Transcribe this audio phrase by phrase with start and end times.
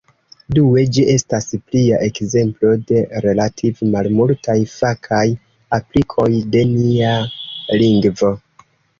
[0.57, 5.19] Due, ĝi estas plia ekzemplo de relative malmultaj fakaj
[5.79, 7.13] aplikoj de nia
[7.83, 8.33] lingvo.